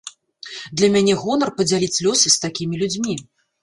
[0.81, 3.21] Для мяне гонар падзяліць лёс з такімі людзьмі.